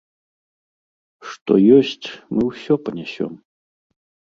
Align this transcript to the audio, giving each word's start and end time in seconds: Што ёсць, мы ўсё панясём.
Што 1.33 1.53
ёсць, 1.77 2.07
мы 2.33 2.41
ўсё 2.51 2.73
панясём. 2.89 3.33